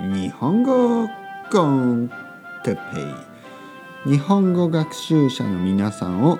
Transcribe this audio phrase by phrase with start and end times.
[0.00, 1.08] 日本語
[1.50, 2.08] コン
[2.62, 2.80] テペ
[4.06, 4.12] イ。
[4.12, 6.38] 日本語学習者の皆さんを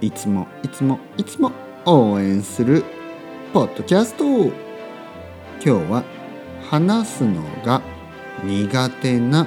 [0.00, 1.52] いつもいつもいつも
[1.84, 2.82] 応援する
[3.52, 4.24] ポッドキャスト。
[4.24, 4.50] 今
[5.60, 6.02] 日は
[6.68, 7.82] 話すのが
[8.44, 9.46] 苦手な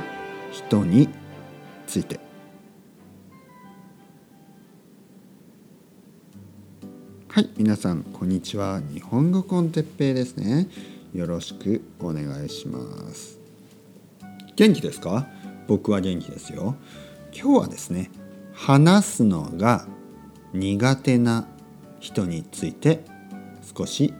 [0.50, 1.10] 人に
[1.88, 2.22] ついて。
[7.28, 8.82] はい皆さんこんにちは。
[8.94, 10.68] 日本語コンテッペイですね。
[11.14, 12.80] よろしくお願いしま
[13.14, 13.39] す。
[14.55, 15.27] 元気ですか？
[15.68, 16.76] 僕は元気ですよ。
[17.34, 18.12] 今日はですね
[18.54, 19.88] 話すのが
[20.54, 21.48] 苦手な
[21.99, 23.04] 人について
[23.76, 24.13] 少し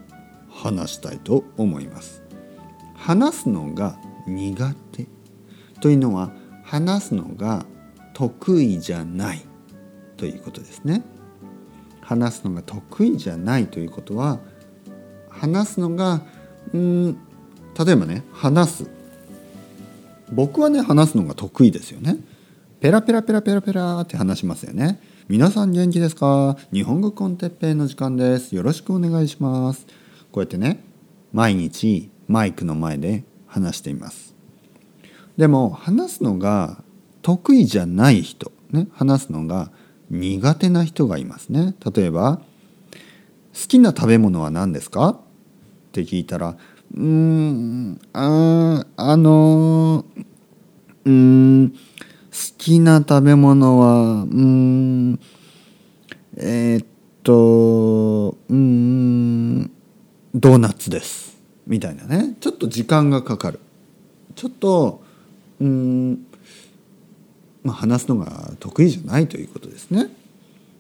[0.50, 2.24] 話したいと思います。
[2.96, 5.08] 話すのが苦手
[5.82, 6.32] というのは
[6.64, 7.66] 話すのが
[8.14, 9.46] 得意じゃない
[10.18, 11.04] ということですね。
[12.02, 14.40] 話すのが得意じゃないということは
[15.30, 16.24] 話すのが
[16.74, 17.18] うん。
[17.78, 18.90] 例えばね話す。
[20.32, 22.18] 僕はね話すのが得意ですよね。
[22.80, 25.02] ペラペラペラペラペラって話しますよね。
[25.28, 26.58] 皆さん元気ですか？
[26.72, 28.56] 日本語コンテッペイの時間です。
[28.56, 29.86] よろしくお願いします。
[30.32, 30.84] こうやってね
[31.34, 34.36] 毎日マイクの前で話しています。
[35.38, 36.84] でも話すのが
[37.22, 38.52] 得意じゃない人。
[38.72, 39.72] ね話すのが
[40.10, 41.76] 苦手な人がいますね。
[41.96, 45.20] 例えば好きな食べ物は何ですか？
[45.90, 46.56] って聞いたら
[46.96, 50.06] 「うんああの
[51.06, 51.76] うん好
[52.58, 55.20] きな食べ物はうん
[56.38, 56.88] えー、っ
[57.24, 59.72] とうん
[60.36, 62.36] ドーナツです」みたいなね。
[62.40, 63.60] ちょっと時間がかかる。
[64.36, 65.04] ちょっと
[65.60, 66.26] うん
[67.64, 70.08] まあ、話すのが得意じゃないということですね。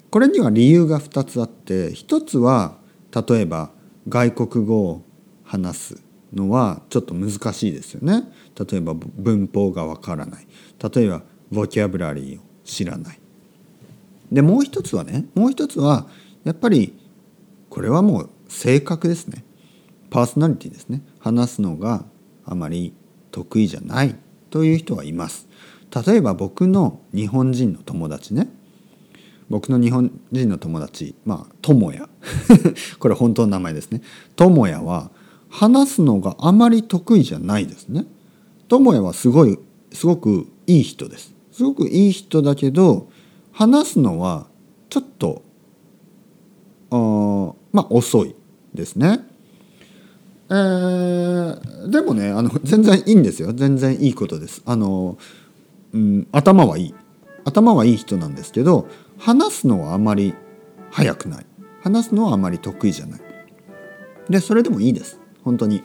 [0.09, 2.77] これには理由が2つあって1つは
[3.13, 3.69] 例えば
[4.07, 5.03] 外国語を
[5.43, 8.23] 話すのはちょっと難しいですよね。
[8.55, 10.47] 例えば文法がわからない
[10.93, 13.19] 例えばボキャブラリーを知らない。
[14.31, 16.07] でもう一つはねもう一つは
[16.43, 16.97] やっぱり
[17.69, 19.43] これはもう性格ですね
[20.09, 22.05] パーソナリティですね話すのが
[22.45, 22.93] あまり
[23.31, 24.15] 得意じゃない
[24.49, 25.47] という人がいます。
[26.05, 28.47] 例えば僕の日本人の友達ね
[29.49, 32.07] 僕の日本人の友達まあ友也
[32.99, 34.01] これ本当の名前ですね。
[34.35, 35.11] 友也は
[35.49, 38.05] 話すのがあまり得意じゃないですね。
[38.67, 39.57] 友也はすごい
[39.91, 41.33] すごくいい人です。
[41.51, 43.09] すごくいい人だけど
[43.51, 44.47] 話すのは
[44.89, 45.41] ちょっと
[46.91, 46.95] あ
[47.71, 48.35] まあ遅い
[48.73, 49.25] ですね。
[50.49, 53.53] えー、でもねあの全然いいんですよ。
[53.53, 54.61] 全然いいことです。
[54.65, 55.17] あの
[55.93, 56.95] うん、頭はいい。
[57.45, 60.33] 頭はいい人なんですけど話すのはあまり
[60.91, 61.45] 早くない。
[61.81, 63.21] 話すのはあまり得意じゃない。
[64.29, 65.19] でそれでもいいです。
[65.43, 65.83] 本当に。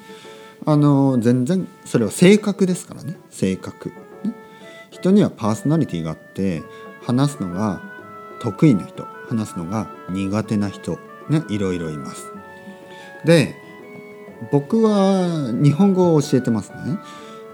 [0.66, 3.16] あの全然それは性格ですからね。
[3.30, 3.94] 性格、ね、
[4.90, 6.62] 人にはパーソナリティがあって
[7.02, 7.82] 話すのが
[8.40, 9.06] 得意な人。
[9.28, 10.98] 話すのが苦手な人。
[11.28, 12.30] ねいろいろいます。
[13.24, 13.54] で
[14.52, 16.98] 僕は日本語を教えてますね。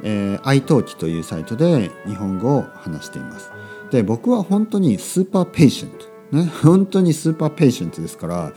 [0.03, 3.51] えー、iTalki というサイトで日本語を話しています。
[3.91, 8.53] で僕は本当に super patient、ね、本当に super patient ですから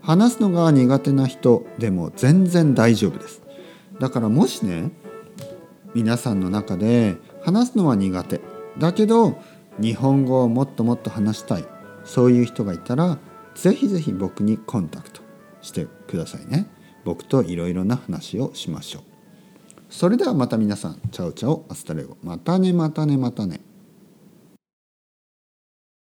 [0.00, 3.42] 話すのが苦手な人でも全然大丈夫です。
[3.98, 4.90] だからもしね
[5.94, 8.40] 皆さんの中で話すのは苦手
[8.78, 9.38] だけど
[9.80, 11.64] 日本語をもっともっと話したい
[12.04, 13.18] そういう人がいたら
[13.54, 15.20] ぜひぜひ僕にコンタクト
[15.60, 16.66] してくださいね。
[17.04, 19.02] 僕といろいろな話をしましょう。
[19.90, 23.60] それではまた皆さん ciao ciao hasta luego またねまたねまたね